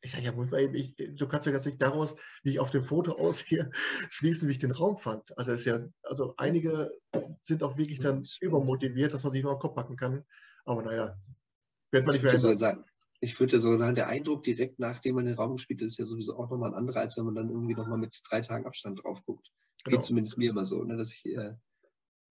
[0.04, 2.60] Ich sage, ja, muss man eben, ich, du kannst ja ganz nicht daraus, wie ich
[2.60, 3.72] auf dem Foto aussehe,
[4.10, 5.36] schließen, wie ich den Raum fand.
[5.38, 6.92] Also ist ja, also einige
[7.42, 10.24] sind auch wirklich dann übermotiviert, dass man sich nur am Kopf packen kann.
[10.66, 11.18] Aber naja,
[11.92, 12.86] Wird man nicht mehr ich sagen,
[13.20, 16.06] ich würde sogar sagen, der Eindruck direkt nachdem man den Raum gespielt hat, ist ja
[16.06, 19.04] sowieso auch nochmal ein anderer, als wenn man dann irgendwie nochmal mit drei Tagen Abstand
[19.04, 19.52] drauf guckt.
[19.84, 19.98] Genau.
[19.98, 21.54] Geht zumindest mir immer so, ne, dass ich äh,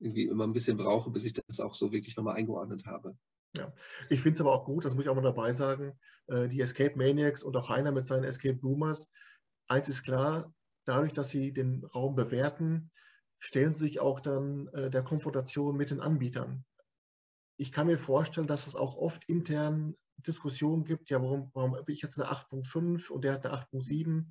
[0.00, 3.16] irgendwie immer ein bisschen brauche, bis ich das auch so wirklich nochmal eingeordnet habe.
[3.56, 3.72] Ja,
[4.08, 6.60] ich finde es aber auch gut, das muss ich auch mal dabei sagen, äh, die
[6.60, 9.08] Escape Maniacs und auch Heiner mit seinen Escape Boomers,
[9.68, 12.90] eins ist klar, dadurch, dass sie den Raum bewerten,
[13.38, 16.64] stellen sie sich auch dann äh, der Konfrontation mit den Anbietern.
[17.60, 21.92] Ich kann mir vorstellen, dass es auch oft intern Diskussionen gibt, ja, warum, warum habe
[21.92, 24.24] ich jetzt eine 8.5 und der hat eine 8.7?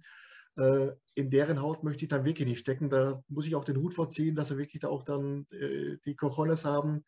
[0.58, 2.90] Äh, in deren Haut möchte ich dann wirklich nicht stecken.
[2.90, 6.16] Da muss ich auch den Hut vorziehen, dass sie wirklich da auch dann äh, die
[6.16, 7.06] Cojones haben,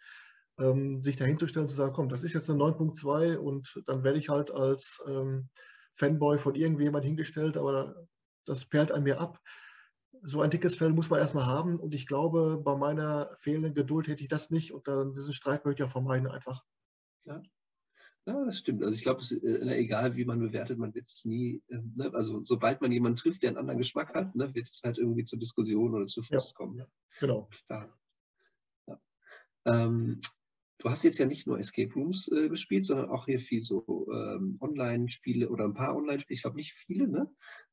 [0.59, 4.19] ähm, sich dahinzustellen und zu sagen, komm, das ist jetzt eine 9.2 und dann werde
[4.19, 5.49] ich halt als ähm,
[5.95, 7.95] Fanboy von irgendjemand hingestellt, aber
[8.45, 9.39] das perlt an mir ab.
[10.23, 14.07] So ein dickes Fell muss man erstmal haben und ich glaube, bei meiner fehlenden Geduld
[14.07, 16.63] hätte ich das nicht und dann diesen Streit möchte ich auch vermeiden einfach.
[17.25, 17.41] Ja.
[18.27, 18.83] Ja, das stimmt.
[18.83, 22.11] Also ich glaube, äh, egal wie man bewertet, man wird es nie, äh, ne?
[22.13, 25.23] also sobald man jemanden trifft, der einen anderen Geschmack hat, ne, wird es halt irgendwie
[25.23, 26.53] zur Diskussion oder zu Frust ja.
[26.53, 26.77] kommen.
[26.77, 26.85] Ja.
[27.19, 27.49] Genau.
[27.65, 27.99] Klar.
[28.85, 29.01] Ja.
[29.65, 30.21] Ähm,
[30.77, 34.07] du hast jetzt ja nicht nur Escape Rooms äh, gespielt, sondern auch hier viel so
[34.13, 37.27] ähm, Online-Spiele oder ein paar Online-Spiele, ich glaube nicht viele, ne?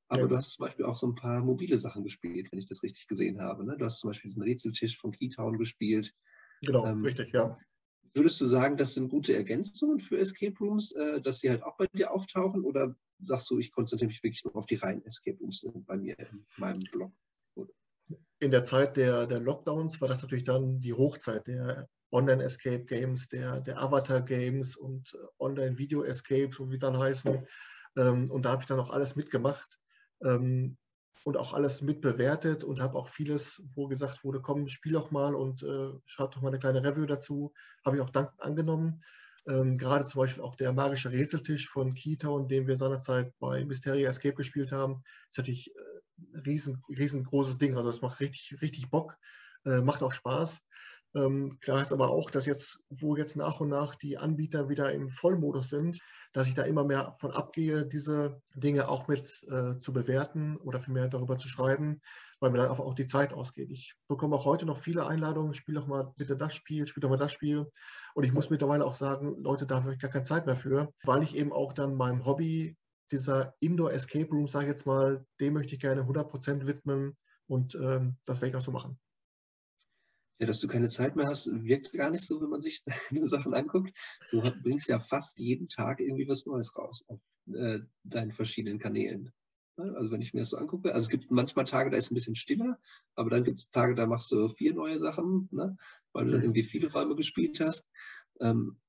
[0.09, 0.29] Aber ja.
[0.29, 3.07] du hast zum Beispiel auch so ein paar mobile Sachen gespielt, wenn ich das richtig
[3.07, 3.65] gesehen habe.
[3.65, 3.77] Ne?
[3.77, 6.15] Du hast zum Beispiel diesen Rätseltisch von Keytown gespielt.
[6.63, 7.59] Genau, ähm, richtig, ja.
[8.15, 11.77] Würdest du sagen, das sind gute Ergänzungen für Escape Rooms, äh, dass sie halt auch
[11.77, 12.65] bei dir auftauchen?
[12.65, 16.19] Oder sagst du, ich konzentriere mich wirklich nur auf die reinen Escape Rooms bei mir
[16.19, 17.13] in meinem Blog?
[18.41, 23.29] In der Zeit der, der Lockdowns war das natürlich dann die Hochzeit der Online-Escape Games,
[23.29, 27.47] der, der Avatar Games und äh, Online-Video-Escapes, so wie dann heißen.
[27.97, 29.79] Ähm, und da habe ich dann auch alles mitgemacht.
[30.25, 30.77] Ähm,
[31.25, 35.35] und auch alles mitbewertet und habe auch vieles, wo gesagt wurde, komm, spiel doch mal
[35.35, 37.53] und äh, schreib doch mal eine kleine Review dazu,
[37.85, 39.03] habe ich auch dankend angenommen.
[39.47, 44.09] Ähm, gerade zum Beispiel auch der magische Rätseltisch von Keytown, den wir seinerzeit bei Mysteria
[44.09, 47.77] Escape gespielt haben, ist natürlich äh, ein riesen, riesengroßes Ding.
[47.77, 49.17] Also es macht richtig, richtig Bock,
[49.65, 50.61] äh, macht auch Spaß.
[51.15, 54.93] Ähm, klar ist aber auch, dass jetzt, wo jetzt nach und nach die Anbieter wieder
[54.93, 55.99] im Vollmodus sind,
[56.33, 60.81] dass ich da immer mehr von abgehe, diese Dinge auch mit äh, zu bewerten oder
[60.81, 62.01] vielmehr darüber zu schreiben,
[62.41, 63.71] weil mir dann einfach auch die Zeit ausgeht.
[63.71, 67.11] Ich bekomme auch heute noch viele Einladungen, spiel doch mal bitte das Spiel, spiel doch
[67.11, 67.67] mal das Spiel.
[68.15, 70.93] Und ich muss mittlerweile auch sagen, Leute, da habe ich gar keine Zeit mehr für,
[71.05, 72.77] weil ich eben auch dann meinem Hobby,
[73.11, 77.17] dieser Indoor Escape Room, sage ich jetzt mal, dem möchte ich gerne 100% widmen
[77.47, 78.99] und ähm, das werde ich auch so machen.
[80.41, 83.29] Ja, dass du keine Zeit mehr hast, wirkt gar nicht so, wenn man sich deine
[83.29, 83.93] Sachen anguckt.
[84.31, 87.21] Du bringst ja fast jeden Tag irgendwie was Neues raus auf
[87.53, 89.33] äh, deinen verschiedenen Kanälen.
[89.77, 92.15] Also wenn ich mir das so angucke, also es gibt manchmal Tage, da ist ein
[92.15, 92.79] bisschen stiller,
[93.15, 95.77] aber dann gibt es Tage, da machst du vier neue Sachen, ne?
[96.13, 96.47] weil du dann mhm.
[96.47, 97.87] irgendwie viele Räume gespielt hast.
[98.41, 98.81] Ähm,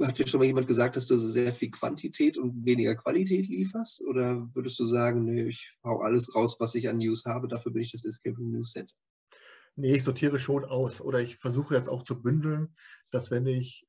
[0.00, 4.02] hat dir schon mal jemand gesagt, dass du sehr viel Quantität und weniger Qualität lieferst?
[4.02, 7.72] Oder würdest du sagen, nö, ich hau alles raus, was ich an News habe, dafür
[7.72, 8.94] bin ich das Escape News Center?
[9.76, 11.00] Nee, ich sortiere schon aus.
[11.00, 12.74] Oder ich versuche jetzt auch zu bündeln,
[13.10, 13.86] dass wenn ich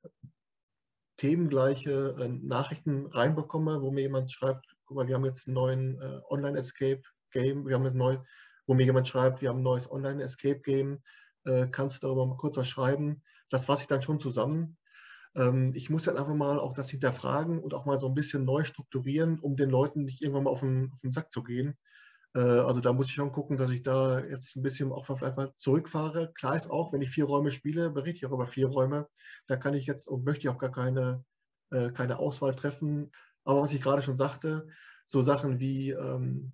[1.18, 6.02] themengleiche äh, Nachrichten reinbekomme, wo mir jemand schreibt, guck mal, wir haben jetzt einen neuen
[6.02, 8.26] äh, Online-Escape-Game, wir haben einen neuen,
[8.66, 11.00] wo mir jemand schreibt, wir haben ein neues Online-Escape-Game,
[11.46, 13.22] äh, kannst du darüber mal kurz was schreiben?
[13.50, 14.78] Das fasse ich dann schon zusammen.
[15.36, 18.44] Ähm, ich muss dann einfach mal auch das hinterfragen und auch mal so ein bisschen
[18.44, 21.78] neu strukturieren, um den Leuten nicht irgendwann mal auf den, auf den Sack zu gehen.
[22.34, 25.38] Äh, also da muss ich schon gucken, dass ich da jetzt ein bisschen auch vielleicht
[25.38, 26.32] mal zurückfahre.
[26.34, 29.08] Klar ist auch, wenn ich vier Räume spiele, berichte ich auch über vier Räume.
[29.48, 31.24] Da kann ich jetzt und möchte ich auch gar keine,
[31.72, 33.12] äh, keine Auswahl treffen.
[33.44, 34.68] Aber was ich gerade schon sagte,
[35.06, 36.54] so Sachen wie ähm,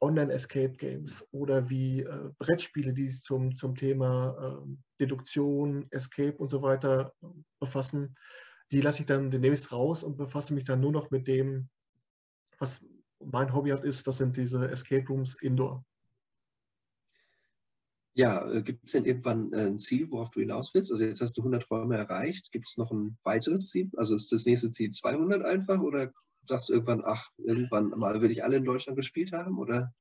[0.00, 6.48] Online-Escape Games oder wie äh, Brettspiele, die sich zum, zum Thema äh, Deduktion, Escape und
[6.48, 7.26] so weiter äh,
[7.58, 8.16] befassen,
[8.72, 11.68] die lasse ich dann demnächst raus und befasse mich dann nur noch mit dem,
[12.58, 12.80] was
[13.24, 15.84] mein Hobby halt ist, das sind diese Escape Rooms Indoor.
[18.14, 20.90] Ja, äh, gibt es denn irgendwann äh, ein Ziel, worauf du hinaus willst?
[20.90, 22.50] Also jetzt hast du 100 Räume erreicht.
[22.50, 23.90] Gibt es noch ein weiteres Ziel?
[23.96, 26.12] Also ist das nächste Ziel 200 einfach oder
[26.46, 29.58] sagst du irgendwann, ach, irgendwann mal will ich alle in Deutschland gespielt haben?
[29.58, 29.94] Oder?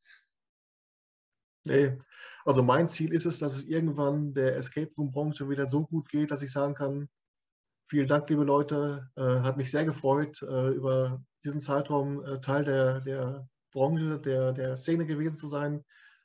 [1.66, 1.98] Nee,
[2.46, 6.10] also mein Ziel ist es, dass es irgendwann der Escape Room Branche wieder so gut
[6.10, 7.10] geht, dass ich sagen kann,
[7.88, 12.64] vielen Dank, liebe Leute, äh, hat mich sehr gefreut äh, über diesen Zeitraum äh, Teil
[12.64, 15.84] der, der Branche, der, der Szene gewesen zu sein.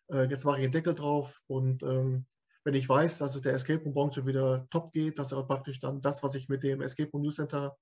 [0.09, 2.27] Äh, jetzt mache ich einen Deckel drauf und ähm,
[2.65, 5.81] wenn ich weiß, dass es der Escape Room Branche wieder top geht, dass er praktisch
[5.81, 7.77] dann das, was ich mit dem Escape Room News Center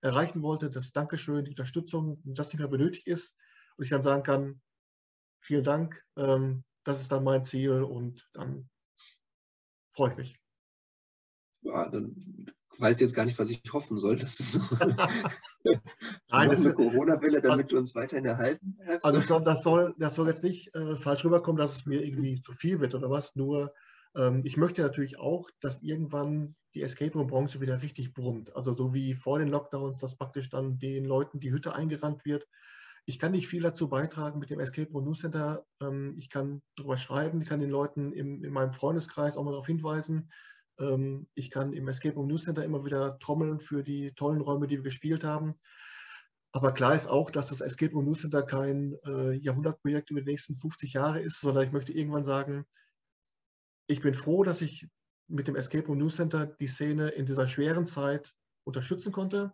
[0.00, 3.36] erreichen wollte, das Dankeschön, die Unterstützung, das nicht mehr benötigt ist
[3.76, 4.62] und ich dann sagen kann,
[5.40, 8.70] vielen Dank, ähm, das ist dann mein Ziel und dann
[9.94, 10.34] freue ich mich.
[11.62, 12.46] Ja, dann
[12.80, 14.16] weiß jetzt gar nicht, was ich hoffen soll.
[14.16, 14.58] Das
[16.30, 18.78] Nein, das eine Corona-Welle, damit also, wir uns weiterhin erhalten.
[19.02, 22.04] Also ich glaube, das soll, das soll jetzt nicht äh, falsch rüberkommen, dass es mir
[22.04, 23.36] irgendwie zu viel wird oder was.
[23.36, 23.72] Nur
[24.14, 28.54] ähm, ich möchte natürlich auch, dass irgendwann die Escape Room-Branche wieder richtig brummt.
[28.54, 32.46] Also so wie vor den Lockdowns, dass praktisch dann den Leuten die Hütte eingerannt wird.
[33.06, 35.64] Ich kann nicht viel dazu beitragen mit dem Escape Room News Center.
[35.80, 39.50] Ähm, ich kann darüber schreiben, ich kann den Leuten im, in meinem Freundeskreis auch mal
[39.50, 40.30] darauf hinweisen.
[40.80, 44.66] Ähm, ich kann im Escape Room News Center immer wieder trommeln für die tollen Räume,
[44.66, 45.54] die wir gespielt haben.
[46.52, 50.30] Aber klar ist auch, dass das Escape Room News Center kein äh, Jahrhundertprojekt über die
[50.30, 52.64] nächsten 50 Jahre ist, sondern ich möchte irgendwann sagen,
[53.86, 54.88] ich bin froh, dass ich
[55.28, 58.32] mit dem Escape Room News Center die Szene in dieser schweren Zeit
[58.64, 59.52] unterstützen konnte.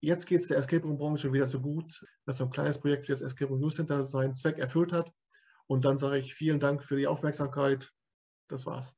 [0.00, 3.08] Jetzt geht es der Escape Room Branche wieder so gut, dass so ein kleines Projekt
[3.08, 5.12] wie das Escape Room News Center seinen Zweck erfüllt hat.
[5.66, 7.90] Und dann sage ich vielen Dank für die Aufmerksamkeit.
[8.48, 8.94] Das war's.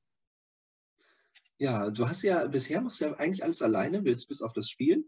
[1.58, 5.04] Ja, du hast ja bisher machst du ja eigentlich alles alleine, bis auf das Spiel.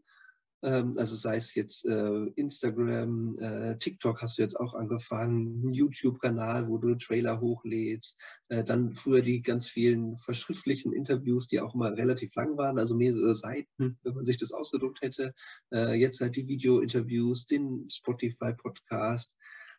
[0.62, 6.68] Ähm, also sei es jetzt äh, Instagram, äh, TikTok hast du jetzt auch angefangen, YouTube-Kanal,
[6.68, 11.92] wo du Trailer hochlädst, äh, dann früher die ganz vielen verschriftlichen Interviews, die auch immer
[11.92, 15.32] relativ lang waren, also mehrere Seiten, wenn man sich das ausgedruckt hätte.
[15.70, 19.32] jetzt halt die Video-Interviews, den Spotify-Podcast.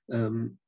[0.10, 0.60] Ähm,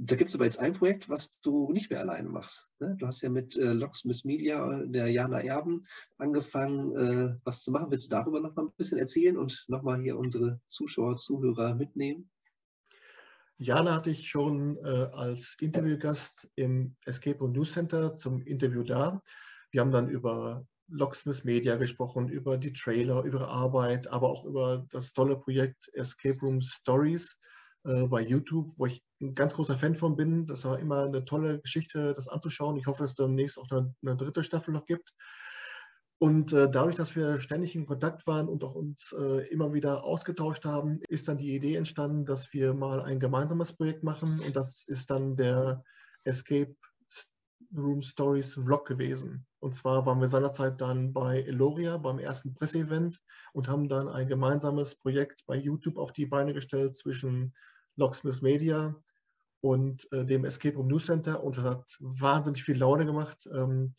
[0.00, 2.68] da gibt es aber jetzt ein Projekt, was du nicht mehr alleine machst.
[2.78, 2.94] Ne?
[2.98, 5.84] Du hast ja mit äh, Locksmith Media, der Jana Erben,
[6.18, 7.90] angefangen, äh, was zu machen.
[7.90, 11.74] Willst du darüber noch mal ein bisschen erzählen und noch mal hier unsere Zuschauer, Zuhörer
[11.74, 12.30] mitnehmen?
[13.56, 19.20] Jana hatte ich schon äh, als Interviewgast im Escape Room News Center zum Interview da.
[19.72, 24.86] Wir haben dann über Locksmith Media gesprochen, über die Trailer, über Arbeit, aber auch über
[24.90, 27.36] das tolle Projekt Escape Room Stories
[27.84, 30.46] äh, bei YouTube, wo ich ein ganz großer Fan von bin.
[30.46, 32.76] Das war immer eine tolle Geschichte, das anzuschauen.
[32.76, 35.12] Ich hoffe, dass es demnächst auch eine, eine dritte Staffel noch gibt.
[36.20, 40.04] Und äh, dadurch, dass wir ständig in Kontakt waren und auch uns äh, immer wieder
[40.04, 44.40] ausgetauscht haben, ist dann die Idee entstanden, dass wir mal ein gemeinsames Projekt machen.
[44.40, 45.84] Und das ist dann der
[46.24, 46.74] Escape
[47.76, 49.46] Room Stories Vlog gewesen.
[49.60, 53.20] Und zwar waren wir seinerzeit dann bei Eloria beim ersten Presseevent
[53.52, 57.54] und haben dann ein gemeinsames Projekt bei YouTube auf die Beine gestellt zwischen
[57.96, 58.94] Locksmith Media
[59.60, 63.48] und äh, dem Escape Room News Center und das hat wahnsinnig viel Laune gemacht.
[63.52, 63.94] Ähm,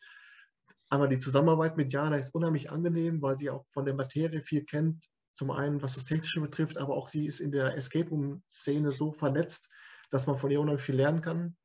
[0.89, 4.63] einmal die Zusammenarbeit mit Jana ist unheimlich angenehm, weil sie auch von der Materie viel
[4.63, 5.05] kennt.
[5.33, 8.91] Zum einen, was das Technische betrifft, aber auch sie ist in der Escape Room Szene
[8.91, 9.69] so vernetzt,
[10.09, 11.55] dass man von ihr unheimlich viel lernen kann.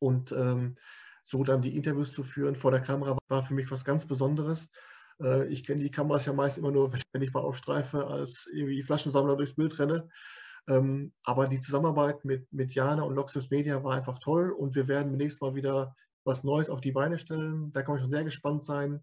[0.00, 0.76] Und ähm,
[1.22, 4.68] so dann die Interviews zu führen vor der Kamera war für mich was ganz Besonderes.
[5.22, 8.82] Äh, ich kenne die Kameras ja meist immer nur, wenn ich mal aufstreife, als irgendwie
[8.82, 10.08] Flaschensammler durchs Bild renne.
[10.68, 14.88] Ähm, aber die Zusammenarbeit mit, mit Jana und Loxus Media war einfach toll und wir
[14.88, 17.72] werden nächstes Mal wieder was Neues auf die Beine stellen.
[17.72, 19.02] Da kann man schon sehr gespannt sein,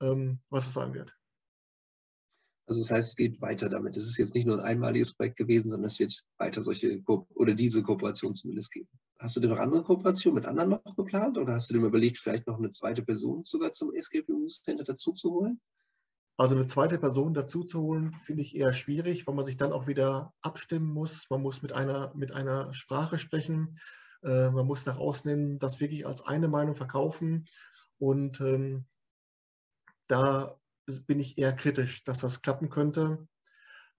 [0.00, 1.17] ähm, was es sein wird.
[2.68, 3.96] Also das heißt, es geht weiter damit.
[3.96, 7.26] Es ist jetzt nicht nur ein einmaliges Projekt gewesen, sondern es wird weiter solche Ko
[7.34, 8.88] oder diese Kooperation zumindest geben.
[9.18, 12.18] Hast du denn noch andere Kooperationen mit anderen noch geplant oder hast du dir überlegt,
[12.18, 15.60] vielleicht noch eine zweite Person sogar zum Escape News Center dazu zu holen?
[16.36, 19.72] Also eine zweite Person dazu zu holen, finde ich eher schwierig, weil man sich dann
[19.72, 21.30] auch wieder abstimmen muss.
[21.30, 23.78] Man muss mit einer, mit einer Sprache sprechen.
[24.22, 27.46] Äh, man muss nach außen hin das wirklich als eine Meinung verkaufen.
[27.98, 28.84] Und ähm,
[30.06, 30.57] da
[31.06, 33.26] bin ich eher kritisch, dass das klappen könnte.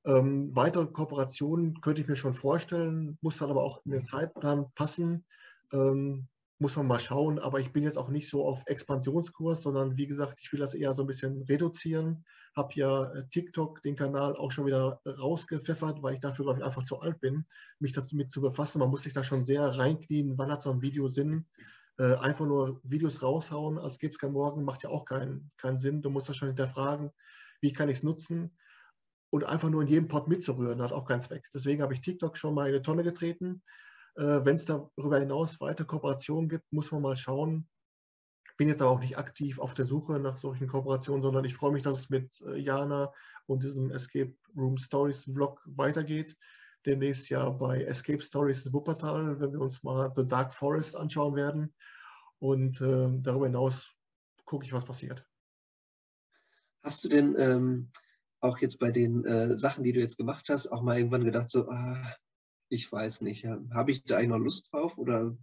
[0.06, 4.71] Ähm, weitere Kooperationen könnte ich mir schon vorstellen, muss dann aber auch in den Zeitplan
[4.73, 5.25] passen.
[5.71, 6.28] Ähm,
[6.62, 10.08] muss man mal schauen, aber ich bin jetzt auch nicht so auf Expansionskurs, sondern wie
[10.08, 12.25] gesagt, ich will das eher so ein bisschen reduzieren.
[12.54, 16.65] Habe ja äh, TikTok, den Kanal, auch schon wieder rausgepfeffert, weil ich dafür, glaube ich,
[16.65, 17.45] einfach zu alt bin,
[17.80, 18.80] mich damit zu befassen.
[18.80, 21.45] Man muss sich da schon sehr reinknien, wann hat so ein Video Sinn.
[22.00, 25.80] Äh, einfach nur Videos raushauen, als gäbe es kein Morgen, macht ja auch keinen, keinen
[25.80, 26.02] Sinn.
[26.02, 27.12] Du musst das schon hinterfragen,
[27.62, 28.58] wie kann ich es nutzen.
[29.30, 31.48] Und einfach nur in jedem Pod mitzurühren, hat auch keinen Zweck.
[31.54, 33.62] Deswegen habe ich TikTok schon mal in eine Tonne getreten
[34.16, 37.68] äh, Wenn es darüber hinaus weitere Kooperationen gibt, muss man mal schauen.
[38.58, 41.72] Bin jetzt aber auch nicht aktiv auf der Suche nach solchen Kooperationen, sondern ich freue
[41.72, 43.14] mich, dass es mit äh, Jana
[43.46, 46.36] und diesem Escape Room Stories Vlog weitergeht.
[46.89, 51.36] Demnächst ja bei Escape Stories in Wuppertal, wenn wir uns mal The Dark Forest anschauen
[51.36, 51.71] werden.
[52.39, 53.93] Und äh, darüber hinaus
[54.45, 55.23] gucke ich, was passiert.
[56.82, 57.91] Hast du denn ähm,
[58.39, 61.52] auch jetzt bei den äh, Sachen, die du jetzt gemacht hast, auch mal irgendwann gedacht,
[61.52, 62.15] so, ah,
[62.69, 65.38] ich weiß nicht, habe ich da eigentlich noch Lust drauf oder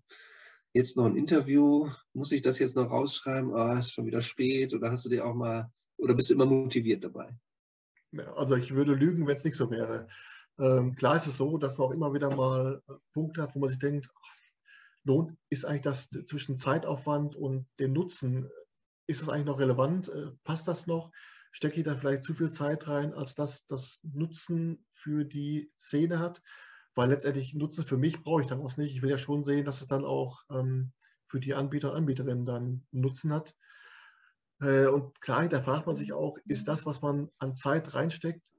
[0.73, 4.75] jetzt noch ein Interview, muss ich das jetzt noch rausschreiben, oh, ist schon wieder spät
[4.75, 7.39] oder hast du dir auch mal, oder bist du immer motiviert dabei?
[8.35, 10.09] Also ich würde lügen, wenn es nicht so wäre.
[10.59, 13.61] Ähm, klar ist es so, dass man auch immer wieder mal äh, Punkte hat, wo
[13.61, 14.09] man sich denkt,
[15.05, 18.51] lohnt, ist eigentlich das zwischen Zeitaufwand und dem Nutzen,
[19.07, 20.09] ist das eigentlich noch relevant?
[20.09, 21.11] Äh, passt das noch?
[21.53, 26.19] Stecke ich da vielleicht zu viel Zeit rein, als dass das Nutzen für die Szene
[26.19, 26.43] hat?
[26.95, 28.95] Weil letztendlich Nutzen für mich brauche ich daraus nicht.
[28.95, 30.93] Ich will ja schon sehen, dass es dann auch ähm,
[31.29, 33.55] für die Anbieter und Anbieterinnen dann Nutzen hat.
[34.61, 38.56] Äh, und klar, da fragt man sich auch, ist das, was man an Zeit reinsteckt,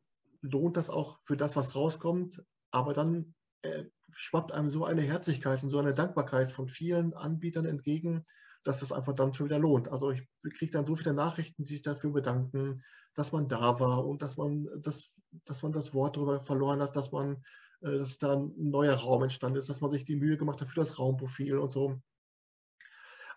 [0.50, 2.44] lohnt das auch für das, was rauskommt?
[2.72, 7.66] Aber dann äh, schwappt einem so eine Herzlichkeit und so eine Dankbarkeit von vielen Anbietern
[7.66, 8.24] entgegen,
[8.64, 9.88] dass es einfach dann schon wieder lohnt.
[9.88, 12.84] Also ich kriege dann so viele Nachrichten, die sich dafür bedanken,
[13.14, 16.96] dass man da war und dass man das, dass man das Wort darüber verloren hat,
[16.96, 17.44] dass man,
[17.82, 20.70] äh, dass da ein neuer Raum entstanden ist, dass man sich die Mühe gemacht hat
[20.70, 22.00] für das Raumprofil und so.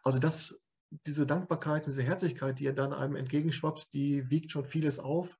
[0.02, 0.58] Also das,
[1.06, 5.38] diese Dankbarkeit, diese Herzlichkeit, die dann einem entgegenschwappt, die wiegt schon vieles auf.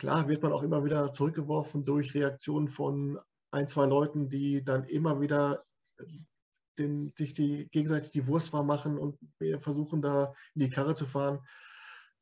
[0.00, 4.84] Klar wird man auch immer wieder zurückgeworfen durch Reaktionen von ein, zwei Leuten, die dann
[4.84, 5.62] immer wieder
[6.78, 9.18] den, sich die, gegenseitig die Wurst warm machen und
[9.58, 11.40] versuchen da in die Karre zu fahren.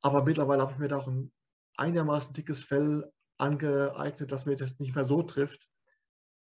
[0.01, 1.31] Aber mittlerweile habe ich mir da auch ein
[1.77, 5.69] einigermaßen dickes Fell angeeignet, dass mir das nicht mehr so trifft.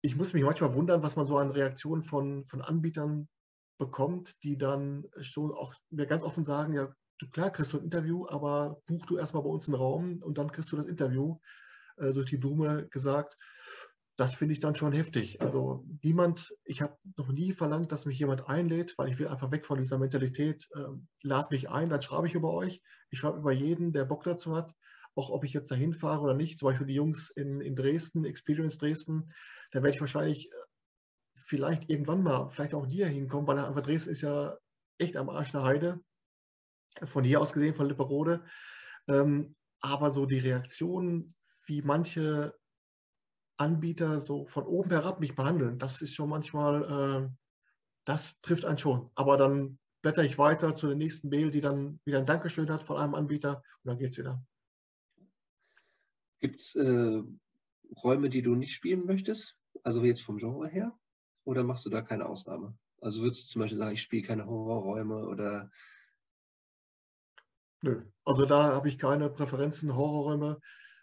[0.01, 3.29] Ich muss mich manchmal wundern, was man so an Reaktionen von, von Anbietern
[3.77, 7.85] bekommt, die dann schon auch mir ganz offen sagen, ja, du, klar kriegst du ein
[7.85, 11.37] Interview, aber buch du erstmal bei uns einen Raum und dann kriegst du das Interview,
[11.97, 13.37] äh, so die Blume gesagt
[14.21, 15.41] das finde ich dann schon heftig.
[15.41, 19.49] Also niemand, ich habe noch nie verlangt, dass mich jemand einlädt, weil ich will einfach
[19.49, 20.67] weg von dieser Mentalität.
[20.75, 22.83] Ähm, lad mich ein, dann schreibe ich über euch.
[23.09, 24.75] Ich schreibe über jeden, der Bock dazu hat,
[25.15, 26.59] auch ob ich jetzt dahin fahre oder nicht.
[26.59, 29.31] Zum Beispiel die Jungs in, in Dresden, Experience Dresden,
[29.71, 30.55] da werde ich wahrscheinlich äh,
[31.35, 34.55] vielleicht irgendwann mal, vielleicht auch dir hinkommen, weil einfach Dresden ist ja
[34.99, 35.99] echt am Arsch der Heide.
[37.03, 38.43] Von hier aus gesehen, von Lipperode.
[39.07, 42.53] Ähm, aber so die Reaktionen, wie manche
[43.57, 47.35] Anbieter so von oben herab mich behandeln, das ist schon manchmal, äh,
[48.05, 49.09] das trifft einen schon.
[49.15, 52.83] Aber dann blätter ich weiter zu der nächsten Mail, die dann wieder ein Dankeschön hat
[52.83, 54.43] von einem Anbieter und dann geht es wieder.
[56.39, 57.21] Gibt es äh,
[58.03, 59.57] Räume, die du nicht spielen möchtest?
[59.83, 60.97] Also jetzt vom Genre her?
[61.43, 62.77] Oder machst du da keine Ausnahme?
[62.99, 65.71] Also würdest du zum Beispiel sagen, ich spiele keine Horrorräume oder
[67.81, 70.59] Nö, also da habe ich keine Präferenzen, Horrorräume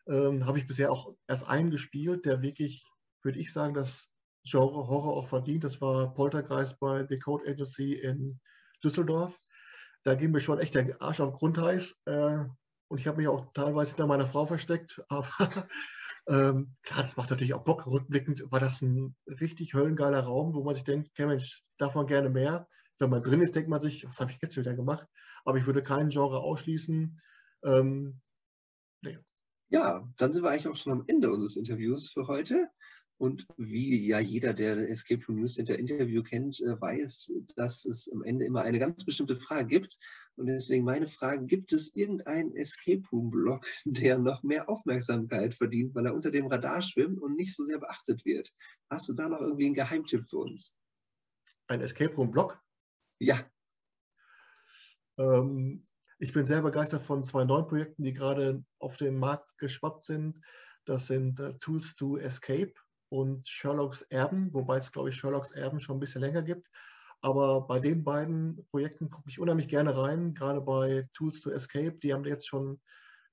[0.09, 2.85] ähm, habe ich bisher auch erst einen gespielt, der wirklich,
[3.23, 4.09] würde ich sagen, das
[4.45, 5.65] Genre Horror auch verdient.
[5.65, 8.41] Das war Poltergeist bei The Code Agency in
[8.83, 9.37] Düsseldorf.
[10.05, 11.95] Da ging mir schon echt der Arsch auf Grundeis.
[12.07, 12.45] Äh,
[12.89, 15.03] und ich habe mich auch teilweise hinter meiner Frau versteckt.
[15.09, 15.29] Aber
[16.27, 17.87] ähm, klar, das macht natürlich auch Bock.
[17.87, 22.31] Rückblickend war das ein richtig höllengeiler Raum, wo man sich denkt, okay, Mensch, davon gerne
[22.31, 22.67] mehr.
[22.99, 25.07] Wenn man drin ist, denkt man sich, was habe ich jetzt wieder gemacht?
[25.45, 27.21] Aber ich würde keinen Genre ausschließen.
[27.65, 28.21] Ähm,
[29.03, 29.19] nee,
[29.71, 32.69] ja, dann sind wir eigentlich auch schon am Ende unseres Interviews für heute.
[33.21, 38.09] Und wie ja jeder, der Escape Room News Center Interview kennt, äh, weiß, dass es
[38.13, 39.99] am Ende immer eine ganz bestimmte Frage gibt.
[40.37, 45.97] Und deswegen meine Frage, gibt es irgendeinen Escape Room Blog, der noch mehr Aufmerksamkeit verdient,
[45.97, 48.53] weil er unter dem Radar schwimmt und nicht so sehr beachtet wird?
[48.89, 50.77] Hast du da noch irgendwie einen Geheimtipp für uns?
[51.67, 52.63] Ein Escape Room Blog?
[53.19, 53.45] Ja.
[55.19, 55.85] Ähm,
[56.19, 60.41] ich bin sehr begeistert von zwei neuen Projekten, die gerade auf den Markt geschwappt sind.
[60.85, 62.73] Das sind äh, Tools to Escape
[63.11, 66.69] und Sherlock's Erben, wobei es, glaube ich, Sherlock's Erben schon ein bisschen länger gibt.
[67.21, 71.99] Aber bei den beiden Projekten gucke ich unheimlich gerne rein, gerade bei Tools to Escape.
[71.99, 72.81] Die haben jetzt schon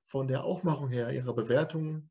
[0.03, 2.09] von der Aufmachung her, ihrer Bewertung,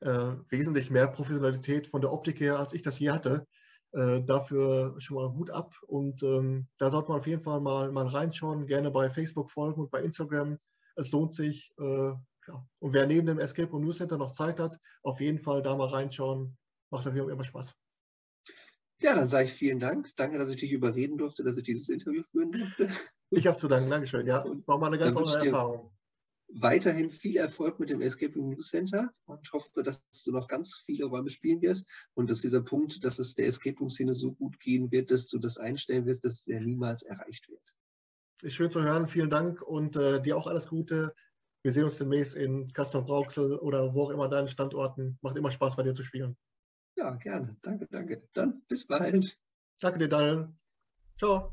[0.00, 3.46] äh, wesentlich mehr Professionalität von der Optik her, als ich das je hatte.
[3.94, 7.92] Äh, dafür schon mal Hut ab und ähm, da sollte man auf jeden Fall mal,
[7.92, 10.56] mal reinschauen, gerne bei Facebook folgen und bei Instagram.
[10.96, 11.72] Es lohnt sich.
[11.78, 12.08] Äh,
[12.48, 12.66] ja.
[12.80, 15.76] Und wer neben dem Escape Room News Center noch Zeit hat, auf jeden Fall da
[15.76, 16.56] mal reinschauen.
[16.90, 17.76] Macht auf jeden Fall immer Spaß.
[19.00, 20.10] Ja, dann sage ich vielen Dank.
[20.16, 22.88] Danke, dass ich dich überreden durfte, dass ich dieses Interview führen durfte.
[23.30, 23.90] Ich habe zu danken.
[23.90, 24.26] Dankeschön.
[24.26, 25.93] Ja, war mal eine ganz andere Erfahrung
[26.60, 30.76] weiterhin viel Erfolg mit dem Escape Room News Center und hoffe, dass du noch ganz
[30.84, 34.32] viele Räume spielen wirst und dass dieser Punkt, dass es der Escape Room Szene so
[34.32, 37.62] gut gehen wird, dass du das einstellen wirst, dass der niemals erreicht wird.
[38.42, 39.08] Ist schön zu hören.
[39.08, 41.14] Vielen Dank und äh, dir auch alles Gute.
[41.62, 45.18] Wir sehen uns demnächst in Castor Brauxel oder wo auch immer deinen Standorten.
[45.22, 46.36] Macht immer Spaß, bei dir zu spielen.
[46.96, 47.56] Ja, gerne.
[47.62, 48.28] Danke, danke.
[48.34, 49.38] Dann bis bald.
[49.80, 50.48] Danke dir, Daniel.
[51.18, 51.52] Ciao.